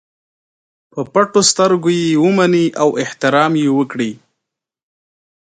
[0.91, 4.11] په پټو سترګو یې ومني او احترام یې وکړي.